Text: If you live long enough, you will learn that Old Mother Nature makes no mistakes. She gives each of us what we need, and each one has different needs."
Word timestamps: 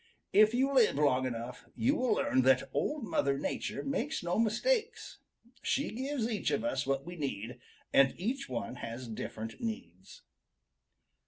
If 0.33 0.55
you 0.55 0.73
live 0.73 0.95
long 0.95 1.27
enough, 1.27 1.65
you 1.75 1.93
will 1.95 2.13
learn 2.13 2.41
that 2.41 2.71
Old 2.73 3.03
Mother 3.03 3.37
Nature 3.37 3.83
makes 3.83 4.23
no 4.23 4.39
mistakes. 4.39 5.19
She 5.61 5.91
gives 5.91 6.27
each 6.27 6.49
of 6.49 6.63
us 6.63 6.87
what 6.87 7.05
we 7.05 7.15
need, 7.15 7.59
and 7.93 8.15
each 8.19 8.49
one 8.49 8.77
has 8.77 9.07
different 9.07 9.61
needs." 9.61 10.23